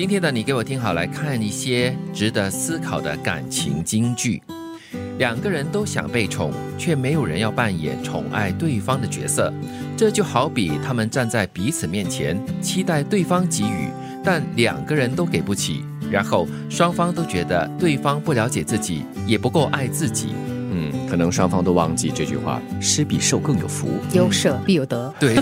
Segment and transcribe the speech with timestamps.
[0.00, 4.42] 今天的你给我听好，来看一些值得思考的感情金句。
[5.18, 9.52] 两个人都想被宠，却没有人要扮演宠爱对方的角色。
[9.98, 13.90] 这就好比他们站在彼此面前，期待对方给予，
[14.24, 20.28] 但两个人都给不起，然后双方都觉得对方不了解自己，也不够爱自己。
[21.10, 23.88] 嗯，可能双方都忘记这句话：施比受更有福。
[24.12, 25.34] 有舍必有得，对，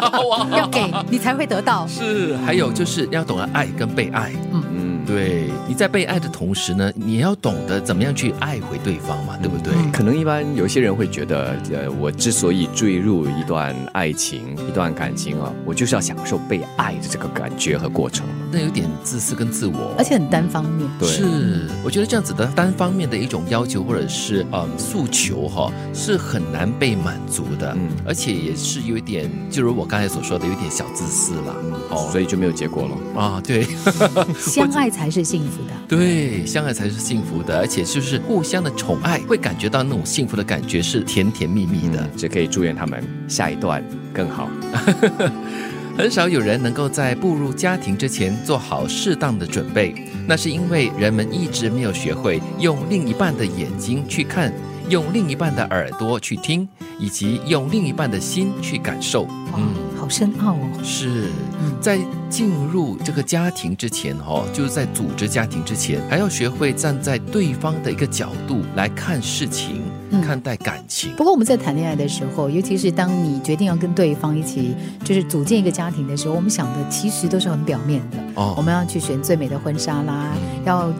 [0.56, 1.86] 要给你才会得到。
[1.86, 4.32] 是，还有就是要懂得爱跟被爱。
[4.52, 9.72] 嗯，对，你在被爱的同时呢，你要懂得怎么样去爱回对方嘛，对不对？
[9.92, 18.26] 可能一般有些人会觉得，呃，我之所以坠入一段爱情、一段感情啊，我就是要享受被爱的这个感觉和过程。
[18.52, 20.88] 那有点自私跟自我，而且很单方面。
[20.98, 31.54] 对是，我觉得这样子的单方面的一种要求或者是嗯诉求哈，是很难被满足的，嗯而且也是有一点，就如我刚才所说的，有点小自私了。
[31.90, 33.20] 哦，所以就没有结果了。
[33.20, 33.64] 啊，对
[34.38, 35.72] 相爱才是幸福的。
[35.88, 42.08] 对，相爱才是幸福的，而且就是互相的宠爱，会感觉到那种幸福的感觉是甜甜蜜蜜的。
[42.16, 44.50] 只可以祝愿他们下一段更好。
[45.96, 49.94] 很少有人能够在步入家庭之前做好适当的准备，
[50.26, 54.50] 那是因为人们一直没有学会用另一半的眼睛去看，
[54.88, 56.66] 用另一半的耳朵去听，
[56.98, 59.24] 以及用另一半的心去感受。
[59.24, 59.60] 哇，好
[60.10, 60.68] 深奥哦。
[60.82, 61.28] 是
[61.80, 71.14] 在进入这个家庭之前，哦，就是在组织家庭之前，还要学会站在对方的一个角度来看事情，嗯看待感情。
[71.16, 78.18] 不过我们在谈恋爱的时候，尤其是当你决定要跟对方一起就是组建一个家庭的时候，我们想的其实都是很表面的。
[78.34, 80.92] 哦我们要去选最美的婚纱啦，要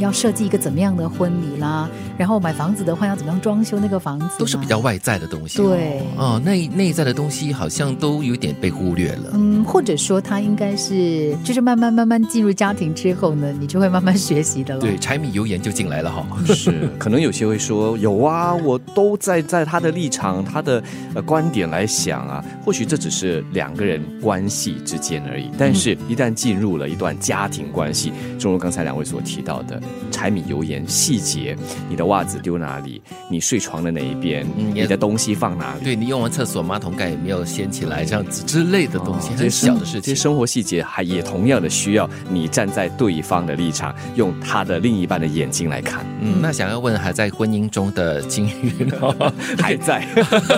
[0.00, 5.58] 要设计一个怎么样的婚礼啦，然后买房子的话要怎么样装修那个房子，都是比较外在的东西。
[5.58, 9.30] 对哦，内内在的东西好像都有点被忽略了。
[9.32, 14.80] 嗯，或者说他应该是就是慢慢慢慢进入家庭之后呢，你就会慢慢学习的了。
[14.80, 16.26] 对，柴米油盐就进来了哈。
[16.54, 20.82] 是，可能有些会说有啊，我都在在他的立场、他的
[21.14, 22.44] 呃观点来想啊。
[22.64, 29.80] 或许这只是两个人关系之间而已，但是一旦进入了一段家庭关系，正如刚才两位所提到的
[30.10, 31.56] 柴米油盐细节，
[31.88, 33.00] 你的袜子丢哪里，
[33.30, 35.84] 你睡床的哪一边，嗯你的东西放哪里。
[35.84, 40.00] 对你用完厕所马桶盖有没有掀起来，这样子之类的东西，这些小的事情。
[40.02, 46.04] 这些生活细节还也同样的需要你站在对方的立场，用他的另一半的眼睛来看。
[46.20, 49.32] 嗯，那想要问还在婚姻中的金鱼呢？
[49.58, 50.06] 还在，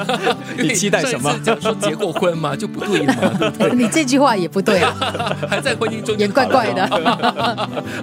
[0.56, 3.74] 你期待什么讲说结过婚吗，就不对嘛， 对不对？
[3.74, 4.94] 你这句话也不对啊，
[5.48, 6.88] 还在婚姻中也怪怪的。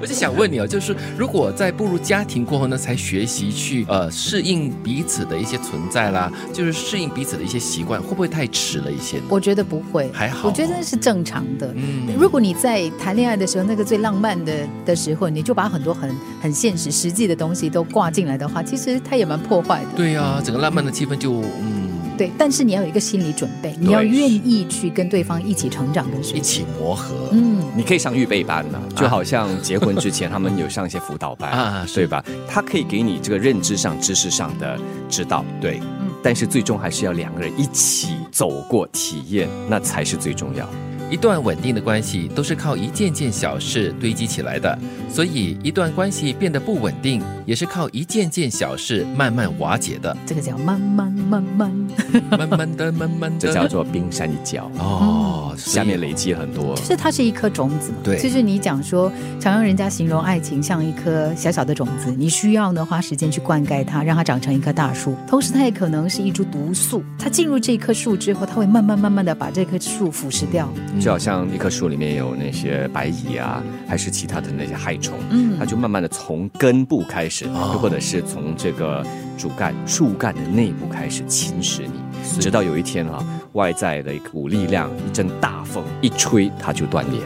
[0.02, 9.24] 我就想问你哦，就是如果在步入家庭过后呢，才学习去呃适应彼此的一些存在啦，就是适应彼此的一些习惯，会不会太迟了一些呢？
[9.30, 11.74] 我觉得不会，还好我觉得那是正常的。
[11.76, 19.90] 嗯如果你在谈恋爱的时候，那个最浪漫的的时候，你就把很多很很现实、实际的东西都挂进来的话，其实它也蛮破坏的。
[19.96, 21.77] 对呀、整个浪漫的气氛就嗯
[22.18, 26.38] 对，但是你要有一个心理准备，你要愿意去跟对方一起成长跟学习。
[26.38, 27.30] 一起磨合。
[27.32, 32.24] 嗯，你可以上预备班呢，就好像结婚之前他们有上一些辅导班 啊是对吧？
[32.48, 34.80] 他可以给你这个认知上、知识上的
[35.10, 35.80] 指导，对，
[36.24, 40.68] 但是最终还是要两个人一起走过体验，那才是最重要。
[41.10, 44.78] 一段稳定的关系都是靠一件件小事堆积起来的，
[45.10, 50.16] 所以一段关系变得不稳定，也是靠一件件小事慢慢瓦解的。
[50.26, 51.87] 这个叫慢慢慢慢。
[52.30, 56.76] 慢慢的，慢慢的，这叫做冰山一角，哦，下面累积很多。
[56.76, 65.16] 就是它是一颗种子嘛，对就是你讲说，常用人家形容爱情像一颗小小的种子，你需要呢花时间去灌溉它，让它长成一棵大树。
[65.28, 70.70] 同时，它也可能是一株毒素，它进入这棵树之后，它会慢慢慢慢的把这棵树腐蚀掉。
[71.00, 75.58] 就好像一棵树里面有那些白蚁啊，还是其他的那些害虫，嗯。
[75.60, 77.72] 它就慢慢的从根部开始，哦。
[77.74, 79.06] 又或者是从这个
[79.38, 87.22] 主干、树干的内部开始侵蚀你，直到有一天啊，外在的一股力量，一阵大风一吹，它就断裂。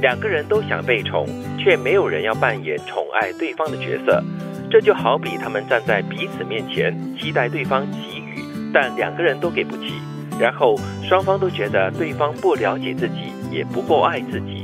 [0.00, 1.26] 两个人都想被宠，
[1.58, 4.22] 却没有人要扮演宠爱对方的角色。
[4.70, 9.94] 这就好比他们站在彼此面前，期待对方给予，但两个人都给不起，
[10.38, 10.76] 然后
[11.08, 14.57] 双方都觉得对方不了解自己，也不够爱自己。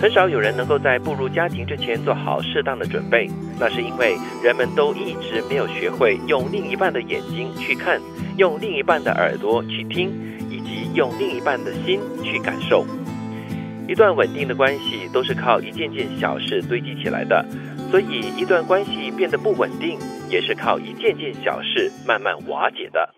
[0.00, 8.00] 很少有人能够在步入家庭之前做好适当的准备，那是因为人们都一直没有学会用另一半的眼睛去看，
[8.38, 10.10] 用另一半的耳朵去听，
[10.48, 12.86] 以及用另一半的心去感受。
[13.86, 17.44] 一段稳定的关系都是靠一件件小事堆积起来的，
[17.90, 19.98] 所以一段关系变得不稳定，
[20.30, 23.14] 也是靠一件件小事慢慢瓦解的。